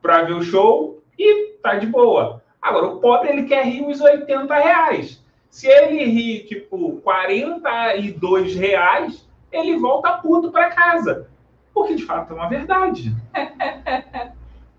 para 0.00 0.22
ver 0.22 0.34
o 0.34 0.42
show 0.42 1.02
e 1.18 1.54
tá 1.62 1.74
de 1.74 1.86
boa. 1.86 2.42
Agora, 2.60 2.86
o 2.86 3.00
pobre, 3.00 3.30
ele 3.30 3.44
quer 3.44 3.64
rir 3.64 3.84
os 3.84 4.00
80 4.00 4.54
reais. 4.54 5.22
Se 5.50 5.68
ele 5.68 6.04
ri, 6.04 6.44
tipo, 6.44 7.00
42 7.02 8.54
reais, 8.54 9.28
ele 9.50 9.76
volta 9.78 10.12
puto 10.12 10.50
para 10.50 10.70
casa. 10.70 11.28
Porque, 11.74 11.94
de 11.94 12.04
fato, 12.04 12.32
é 12.32 12.36
uma 12.36 12.48
verdade. 12.48 13.14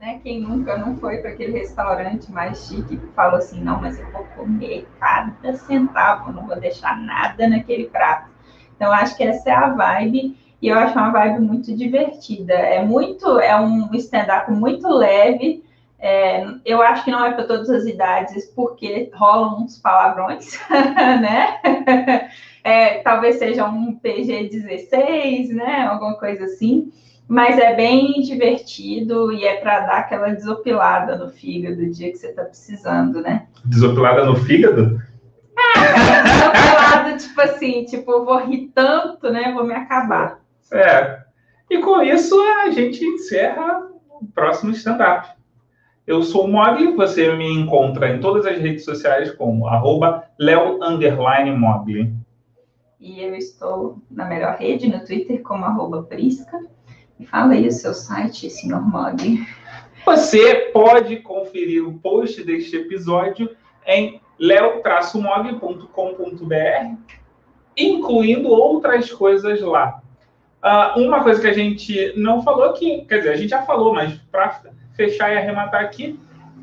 né? 0.03 0.19
Quem 0.21 0.41
nunca 0.41 0.77
não 0.77 0.97
foi 0.97 1.19
para 1.19 1.29
aquele 1.29 1.53
restaurante 1.59 2.29
mais 2.29 2.67
chique 2.67 2.97
que 2.97 3.07
falou 3.15 3.37
assim, 3.37 3.61
não, 3.61 3.79
mas 3.79 3.97
eu 3.97 4.11
vou 4.11 4.25
comer 4.35 4.85
cada 4.99 5.53
centavo, 5.53 6.33
não 6.33 6.45
vou 6.45 6.59
deixar 6.59 6.99
nada 6.99 7.47
naquele 7.47 7.85
prato. 7.85 8.29
Então, 8.75 8.91
acho 8.91 9.15
que 9.15 9.23
essa 9.23 9.49
é 9.49 9.53
a 9.53 9.69
vibe 9.69 10.37
e 10.61 10.67
eu 10.67 10.77
acho 10.77 10.93
uma 10.99 11.09
vibe 11.09 11.39
muito 11.39 11.73
divertida. 11.73 12.53
É 12.53 12.83
muito, 12.83 13.39
é 13.39 13.57
um 13.57 13.89
stand-up 13.95 14.51
muito 14.51 14.89
leve. 14.89 15.63
É, 15.97 16.45
eu 16.65 16.81
acho 16.81 17.05
que 17.05 17.11
não 17.11 17.23
é 17.23 17.31
para 17.31 17.47
todas 17.47 17.69
as 17.69 17.85
idades, 17.85 18.45
porque 18.53 19.09
rolam 19.13 19.63
uns 19.63 19.77
palavrões, 19.77 20.59
né? 20.69 21.59
É, 22.61 22.99
talvez 22.99 23.37
seja 23.37 23.65
um 23.65 23.97
PG-16, 24.03 25.53
né? 25.53 25.83
Alguma 25.83 26.15
coisa 26.15 26.43
assim. 26.43 26.91
Mas 27.27 27.57
é 27.57 27.73
bem 27.75 28.21
divertido 28.21 29.31
e 29.31 29.45
é 29.45 29.57
para 29.57 29.79
dar 29.81 29.97
aquela 29.99 30.29
desopilada 30.29 31.17
no 31.17 31.29
fígado 31.29 31.77
do 31.77 31.89
dia 31.89 32.11
que 32.11 32.17
você 32.17 32.27
está 32.27 32.43
precisando, 32.43 33.21
né? 33.21 33.47
Desopilada 33.65 34.25
no 34.25 34.35
fígado? 34.35 35.01
É, 35.57 36.23
desopilada, 36.23 37.17
tipo 37.17 37.41
assim, 37.41 37.85
tipo, 37.85 38.11
eu 38.11 38.25
vou 38.25 38.45
rir 38.45 38.71
tanto, 38.73 39.29
né? 39.29 39.51
Vou 39.53 39.65
me 39.65 39.73
acabar. 39.73 40.39
É. 40.71 41.23
E 41.69 41.79
com 41.79 42.01
isso 42.01 42.39
a 42.39 42.69
gente 42.69 43.03
encerra 43.03 43.89
o 44.09 44.25
próximo 44.33 44.71
stand-up. 44.71 45.29
Eu 46.05 46.21
sou 46.21 46.45
o 46.45 46.47
Mogli, 46.51 46.93
você 46.95 47.33
me 47.33 47.49
encontra 47.49 48.13
em 48.13 48.19
todas 48.19 48.45
as 48.45 48.57
redes 48.57 48.83
sociais 48.83 49.31
como 49.31 49.67
arroba 49.67 50.25
leo_mogli. 50.37 52.13
E 52.99 53.21
eu 53.21 53.35
estou 53.35 53.97
na 54.11 54.25
melhor 54.25 54.57
rede, 54.57 54.87
no 54.87 55.03
Twitter, 55.05 55.41
como 55.41 55.63
arroba 55.63 56.03
Prisca. 56.03 56.59
Fala 57.25 57.53
aí 57.53 57.67
o 57.67 57.71
seu 57.71 57.93
site, 57.93 58.49
senhor 58.49 58.81
Mogli. 58.81 59.45
Você 60.05 60.71
pode 60.73 61.17
conferir 61.17 61.87
o 61.87 61.97
post 61.99 62.43
deste 62.43 62.75
episódio 62.75 63.49
em 63.85 64.19
leo-mog.com.br, 64.37 64.93
incluindo 67.77 68.49
outras 68.49 69.11
coisas 69.11 69.61
lá. 69.61 70.01
Uh, 70.63 70.99
uma 71.01 71.23
coisa 71.23 71.41
que 71.41 71.47
a 71.47 71.53
gente 71.53 72.13
não 72.17 72.41
falou 72.41 72.65
aqui, 72.65 73.05
quer 73.07 73.17
dizer, 73.17 73.29
a 73.31 73.35
gente 73.35 73.49
já 73.49 73.63
falou, 73.63 73.93
mas 73.93 74.13
para 74.31 74.61
fechar 74.95 75.33
e 75.33 75.37
arrematar 75.37 75.81
aqui, 75.81 76.19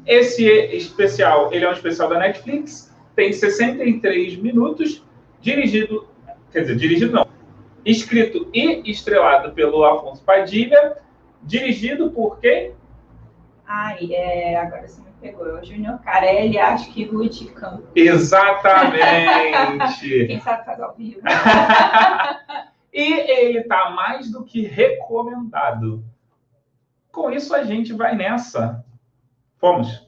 esse 0.06 0.44
especial, 0.44 1.52
ele 1.52 1.64
é 1.64 1.68
um 1.68 1.72
especial 1.72 2.08
da 2.08 2.18
Netflix, 2.18 2.94
tem 3.14 3.32
63 3.32 4.36
minutos, 4.36 5.04
dirigido, 5.40 6.06
quer 6.50 6.62
dizer, 6.62 6.76
dirigido 6.76 7.12
não, 7.12 7.26
escrito 7.84 8.48
e 8.52 8.90
estrelado 8.90 9.52
pelo 9.52 9.84
Alfonso 9.84 10.22
Padilha, 10.22 10.96
dirigido 11.42 12.10
por 12.10 12.38
quem? 12.38 12.74
Ai, 13.66 14.12
é, 14.12 14.56
agora 14.56 14.88
você 14.88 15.00
me 15.00 15.10
pegou, 15.20 15.46
é 15.48 15.60
o 15.60 15.64
Júnior 15.64 16.00
Carelli, 16.00 16.58
acho 16.58 16.92
que 16.92 17.04
Ruth 17.04 17.52
Campos. 17.54 17.88
Exatamente! 17.94 19.06
quem 20.26 20.40
sabe 20.40 20.64
faz 20.64 20.80
ao 20.80 20.94
vivo. 20.94 21.20
e 22.92 23.12
ele 23.12 23.60
está 23.60 23.90
mais 23.90 24.30
do 24.30 24.44
que 24.44 24.62
recomendado. 24.62 26.04
Com 27.12 27.30
isso, 27.30 27.54
a 27.54 27.62
gente 27.62 27.92
vai 27.92 28.16
nessa. 28.16 28.84
Fomos! 29.58 29.99